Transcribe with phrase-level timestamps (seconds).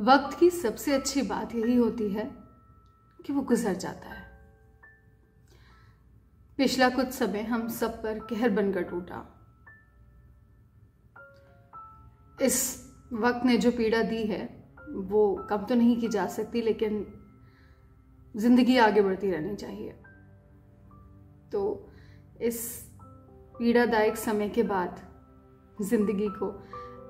[0.00, 2.24] वक्त की सबसे अच्छी बात यही होती है
[3.26, 4.28] कि वो गुजर जाता है।
[6.58, 9.24] पिछला कुछ समय हम सब पर कहर बनकर टूटा।
[12.42, 12.58] इस
[13.12, 14.42] वक्त ने जो पीड़ा दी है,
[14.90, 17.06] वो कम तो नहीं की जा सकती, लेकिन
[18.34, 19.92] ज़िंदगी आगे बढ़ती रहनी चाहिए।
[21.52, 21.90] तो
[22.40, 22.90] इस
[23.58, 25.00] पीड़ादायक समय के बाद
[25.82, 26.52] ज़िंदगी को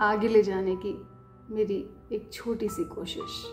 [0.00, 1.17] आगे ले जाने की
[1.50, 3.46] मेरी एक छोटी सी कोशिश।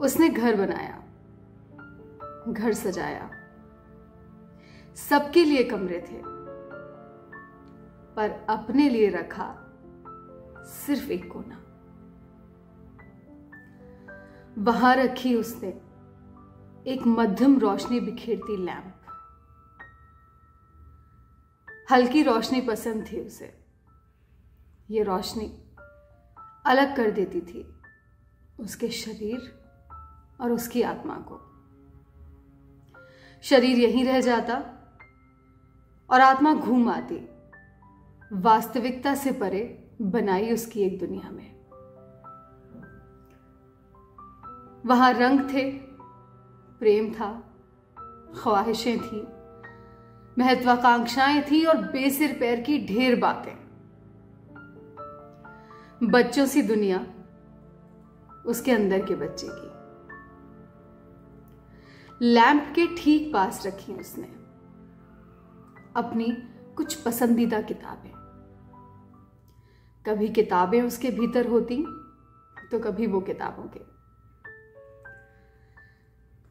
[0.00, 1.04] उसने घर बनाया,
[2.52, 3.30] घर सजाया।
[4.94, 6.22] सबके लिए कमरे थे,
[8.16, 9.54] पर अपने लिए रखा
[10.62, 11.62] सिर्फ़ एक कोना।
[14.58, 15.68] वहाँ रखी उसने
[16.90, 18.94] एक मध्यम रोशनी बिखेरती लैंप।
[21.90, 23.59] हल्की रोशनी पसंद थी उसे।
[24.90, 25.62] ये रोशनी
[26.66, 27.74] अलग कर देती थी
[28.60, 29.60] उसके शरीर
[30.40, 31.40] और उसकी आत्मा को।
[33.42, 34.54] शरीर यहीं रह जाता
[36.10, 37.28] और आत्मा घूम आती,
[38.32, 41.60] वास्तविकता से परे बनाई उसकी एक दुनिया में।
[44.86, 45.70] वहाँ रंग थे,
[46.78, 47.54] प्रेम था,
[48.42, 49.22] ख्वाहिशें थी,
[50.38, 53.69] महत्वाकांक्षाएँ थी और बेसिर पैर की ढेर बातें।
[56.02, 56.98] बच्चों सी दुनिया
[58.46, 59.70] उसके अंदर के बच्चे की।
[62.26, 64.26] लैंप के ठीक पास रखी उसने।
[65.96, 66.28] अपनी
[66.76, 68.12] कुछ पसंदीदा किताबें।
[70.06, 71.76] कभी किताबें उसके भीतर होती
[72.70, 73.80] तो कभी वो किताबों के।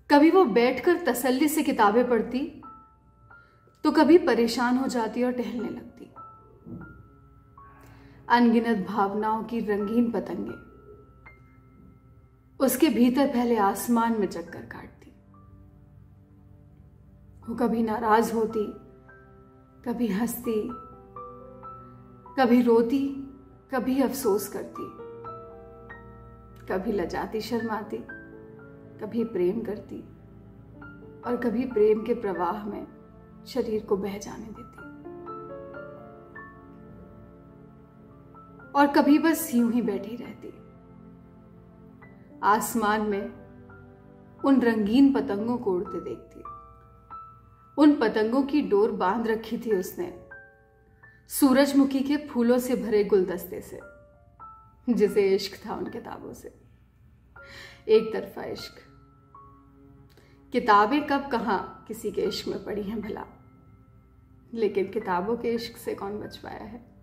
[0.09, 2.61] कभी वो बैठकर तसल्ली से किताबें पढ़ती
[3.83, 6.13] तो कभी परेशान हो जाती और टहलने लगती।
[8.29, 10.57] अनगिनत भावनाओं की रंगीन पतंगे।
[12.65, 15.11] उसके भीतर पहले आसमान में चक्कर काटती।
[17.49, 18.65] वो कभी नाराज़ होती,
[19.85, 20.61] कभी हंसती,
[22.37, 23.07] कभी रोती,
[23.73, 24.85] कभी अफसोस करती,
[26.67, 27.97] कभी लजाती शर्माती,
[29.01, 29.99] कभी प्रेम करती
[31.25, 32.87] और कभी प्रेम के प्रवाह में
[33.47, 34.78] शरीर को बह जाने देती।
[38.75, 40.53] और कभी बस यूँ ही बैठी रहती।
[42.43, 43.39] आसमान में
[44.45, 46.39] उन रंगीन पतंगों को उड़ते देखती।
[47.81, 50.29] उन पतंगों की डोर बाँध रखी थी उसने,
[51.27, 53.79] सूरजमुखी के फूलों से भरे गुलदस्ते से,
[54.93, 56.61] जिसे इश्क था उन किताबों से।
[57.87, 58.75] एक तरफा इश्क।
[60.51, 63.25] किताबें कब कहा किसी के इश्क में पड़ी हैं भला?
[64.53, 66.98] लेकिन किताबों के इश्क से कौन बच पाया है?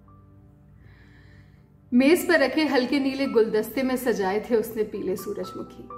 [1.94, 5.88] मेज पर रखे हल्के नीले गुलदस्ते में सजाए थे उसने पीले सूरजमुखी।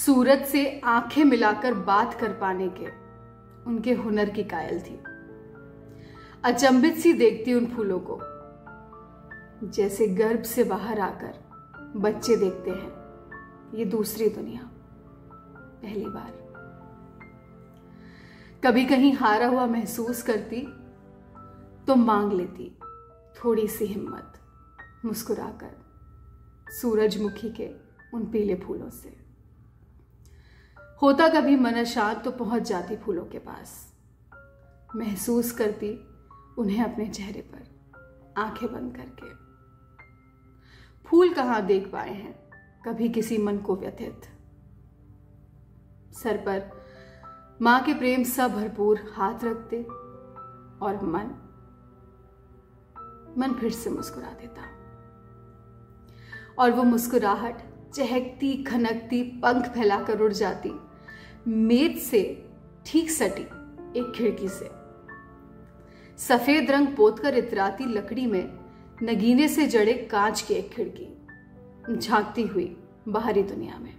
[0.00, 2.86] सूरज से आँखें मिलाकर बात कर पाने के
[3.70, 5.00] उनके हुनर की कायल थी।
[6.44, 8.18] अचंभित सी देखती उन फूलों को।
[9.68, 11.34] जैसे गर्भ से बाहर आकर
[11.96, 12.92] बच्चे देखते हैं।
[13.74, 14.70] ये दूसरी दुनिया।
[15.82, 16.48] पहली बार।
[18.64, 20.60] कभी कहीं हारा हुआ महसूस करती
[21.86, 22.77] तो मांग लेती।
[23.44, 24.32] थोड़ी सी हिम्मत
[25.04, 25.84] मुस्कुराकर
[26.72, 27.70] सूरजमुखी के
[28.14, 29.16] उन पीले फूलों से।
[31.02, 33.94] होता कभी मन शांत तो पहुँच जाती फूलों के पास।
[34.96, 36.04] महसूस करती
[36.58, 37.78] उन्हें अपने चेहरे पर
[38.36, 39.34] आँखें बंद करके।
[41.08, 42.50] फूल कहाँ देख पाए हैं?
[42.86, 44.20] कभी किसी मन को व्यथित।
[46.14, 46.70] सर पर
[47.62, 49.82] माँ के प्रेम सा भरपूर हाथ रखते
[50.86, 51.47] और मन
[53.38, 54.62] मन फिर से मुस्कुरा देता।
[56.58, 57.58] और वो मुस्कुराहट,
[57.94, 60.72] चहकती, खनकती, पंख फैलाकर उड़ जाती।
[61.48, 62.50] मेज से
[62.86, 63.42] ठीक सटी
[64.00, 64.70] एक खिड़की से।
[66.18, 68.58] सफ़ेद रंग पोतकर इतराती लकड़ी में
[69.02, 71.26] नगीने से जड़े कांच की एक खिड़की
[71.96, 72.76] झांकती हुई
[73.08, 73.94] बाहरी दुनिया में।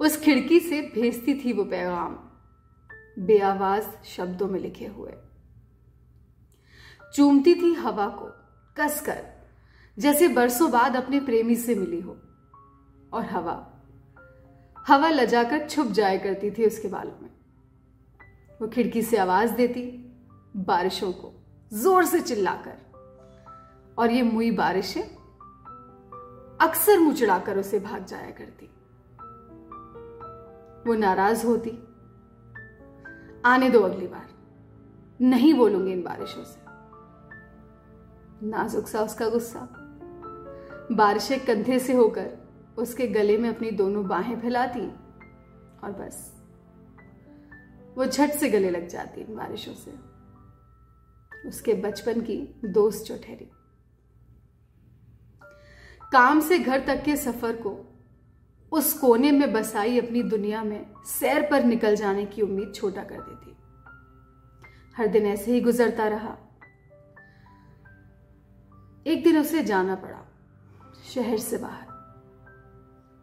[0.00, 2.18] उस खिड़की से भेजती थी वो पैगाम।
[3.24, 5.12] बेआवाज शब्दों में लिखे हुए।
[7.14, 8.26] चूमती थी हवा को,
[8.76, 9.24] कसकर,
[9.98, 12.16] जैसे बरसों बाद अपने प्रेमी से मिली हो।
[13.12, 13.70] और हवा
[14.86, 17.30] हवा लजाकर छुप जाया करती थी उसके बालों में।
[18.62, 19.82] वो खिड़की से आवाज़ देती,
[20.56, 21.32] बारिशों को
[21.72, 22.76] ज़ोर से चिल्लाकर।
[23.98, 25.02] और ये मुई बारिशें
[26.60, 28.66] अक्सर मुचड़ाकर उसे भाग जाया करती।
[30.86, 31.70] वो नाराज़ होती,
[33.44, 34.28] आने दो अगली बार,
[35.20, 36.63] नहीं बोलूँगी इन बारिशों से।
[38.42, 39.68] नाजुक सा उसका गुस्सा।
[40.92, 42.30] बारिशें कंधे से होकर
[42.78, 44.86] उसके गले में अपनी दोनों बाहें फैलाती
[45.84, 46.34] और बस।
[47.96, 50.14] वो झट से गले लग जाती इन बारिशों से।
[51.48, 53.50] उसके बचपन की दोस्त जो ठहरी।
[56.12, 57.90] काम से घर तक के सफ़र को
[58.72, 63.20] उस कोने में बसाई अपनी दुनिया में सैर पर निकल जाने की उम्मीद छोटा कर
[63.20, 63.56] देती।
[64.96, 66.38] हर दिन ऐसे ही गुजरता रहा।
[69.06, 70.26] एक दिन उसे जाना पड़ा,
[71.14, 71.94] शहर से बाहर।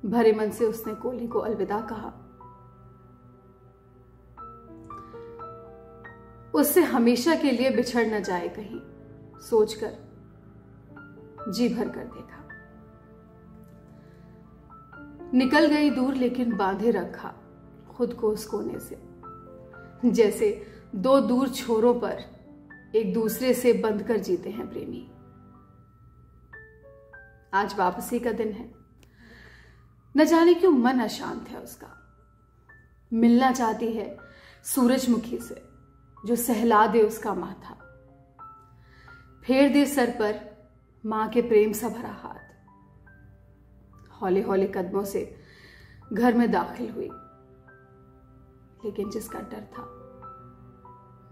[0.05, 2.13] भरे मन से उसने कोली को अलविदा कहा।
[6.53, 8.79] उससे हमेशा के लिए बिछड़ न जाए कहीं,
[9.39, 9.93] सोचकर,
[11.51, 12.47] जी भर कर देखा।
[15.33, 17.33] निकल गई दूर लेकिन बांधे रखा,
[17.89, 19.01] खुद को उस कोने से।
[20.11, 22.19] जैसे दो दूर छोरों पर
[22.95, 25.10] एक दूसरे से बंध कर जीते हैं प्रेमी।
[27.53, 28.71] आज वापसी का दिन है।
[30.17, 31.87] न जाने क्यों मन अशांत है उसका।
[33.13, 34.17] मिलना चाहती है
[34.63, 35.63] सूरजमुखी से,
[36.25, 37.73] जो सहला दे उसका माथा।
[39.45, 40.57] फेर दे सर पर
[41.05, 42.51] माँ के प्रेम सा भरा हाथ।
[44.21, 45.39] हौले हौले कदमों से
[46.13, 47.09] घर में दाखिल हुई।
[48.85, 49.83] लेकिन जिसका डर था,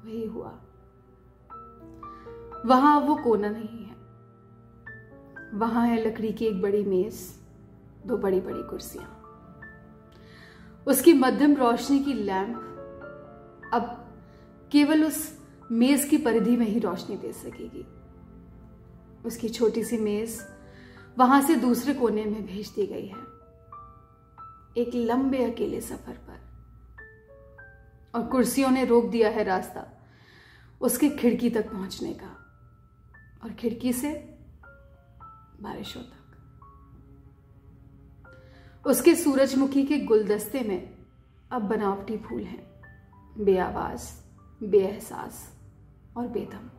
[0.06, 0.50] वही हुआ।
[2.66, 3.89] वहाँ वो कोना नहीं है।
[5.54, 7.16] वहाँ है लकड़ी की एक बड़ी मेज,
[8.08, 9.16] दो बड़ी बड़ी कुर्सियाँ।
[10.88, 12.56] उसकी मध्यम रोशनी की लैंप
[13.74, 13.84] अब
[14.72, 15.40] केवल उस
[15.72, 17.86] मेज की परिधि में ही रोशनी दे सकेगी।
[19.26, 20.40] उसकी छोटी सी मेज
[21.18, 23.24] वहाँ से दूसरे कोने में भेज दी गई है,
[24.78, 26.38] एक लंबे अकेले सफ़र पर।
[28.16, 29.86] और कुर्सियों ने रोक दिया है रास्ता
[30.82, 32.36] उसके खिड़की तक पहुँचने का।
[33.44, 34.29] और खिड़की से
[35.62, 36.16] बारिशों तक।
[38.88, 41.06] उसके सूरजमुखी के गुलदस्ते में
[41.52, 42.82] अब बनावटी फूल हैं।
[43.44, 44.14] बेआवाज
[44.64, 45.60] बेएहसास
[46.18, 46.70] और बेदम।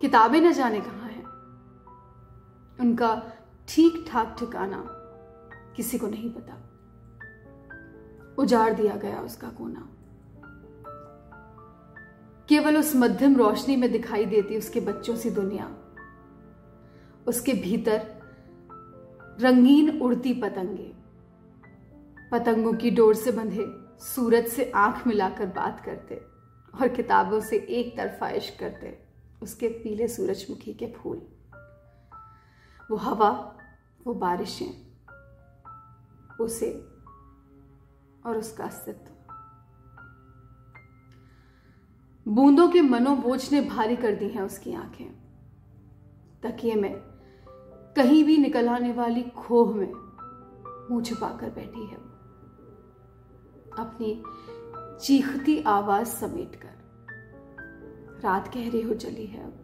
[0.00, 1.24] किताबें न जाने कहाँ हैं।
[2.80, 3.32] उनका
[3.68, 4.84] ठीक ठाक ठिकाना
[5.76, 6.62] किसी को नहीं पता।
[8.38, 9.88] उजाड़ दिया गया उसका कोना।
[12.48, 15.85] केवल उस मध्यम रोशनी में दिखाई देती उसके बच्चों सी दुनिया।
[17.28, 18.16] उसके भीतर
[19.40, 20.92] रंगीन उड़ती पतंगे।
[22.32, 23.64] पतंगों की डोर से बंधे,
[24.04, 26.14] सूरज से आँख मिलाकर बात करते
[26.80, 29.06] और किताबों से एक तरफा इश्क करते
[29.42, 31.22] उसके पीले सूरजमुखी के फूल।
[32.90, 33.58] वो हवा,
[34.06, 34.86] वो बारिशें,
[36.40, 36.72] उसे
[38.26, 39.12] और उसका अस्तित्व।
[42.28, 45.14] बूंदों के मनोबोझ ने भारी कर दी हैं उसकी आँखें।
[46.42, 47.15] तकिए में
[47.96, 49.92] कहीं भी निकल आने वाली खोह में
[50.90, 51.96] मुँह छुपाकर बैठी है
[53.78, 54.22] अपनी
[55.04, 56.76] चीखती आवाज़ समेटकर
[58.24, 59.62] रात गहरी हो चली है अब।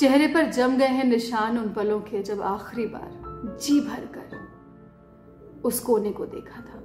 [0.00, 3.22] चेहरे पर जम गए हैं निशान उन पलों के जब आखिरी बार
[3.60, 4.24] जी भर कर
[5.64, 6.80] उस कोने को देखा था।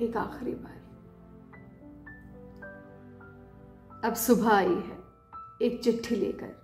[0.00, 0.78] एक आखिरी बार।
[4.04, 4.98] अब सुबह आई है,
[5.62, 6.57] एक चिट्ठी लेकर।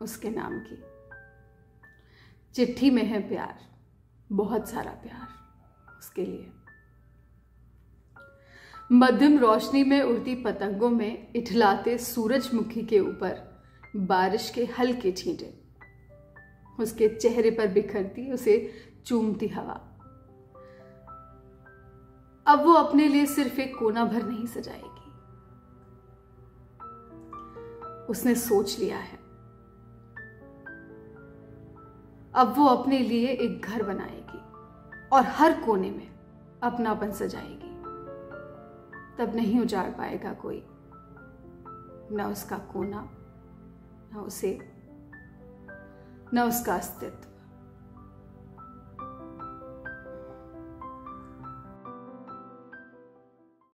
[0.00, 0.84] उसके नाम की।
[2.54, 3.58] चिट्ठी में है प्यार,
[4.32, 5.28] बहुत सारा प्यार
[5.98, 6.52] उसके लिए।
[8.92, 13.62] मध्यम रोशनी में उड़ती पतंगों में इठलाते सूरजमुखी के ऊपर
[13.96, 15.62] बारिश के हल्के छींटे।
[16.80, 18.72] उसके चेहरे पर बिखरती उसे
[19.06, 19.92] चूमती हवा।
[22.46, 24.96] अब वो अपने लिए सिर्फ़ एक कोना भर नहीं सजाएगी।
[28.06, 29.25] उसने सोच लिया है।
[32.36, 34.38] अब वो अपने लिए एक घर बनाएगी
[35.08, 36.08] और हर कोने में
[36.62, 37.66] अपनापन सजाएगी।
[39.18, 40.66] तब नहीं उजाड़ पाएगा कोई,
[42.12, 43.08] न उसका कोना,
[44.14, 44.58] न उसे,
[46.34, 47.35] न उसका अस्तित्व।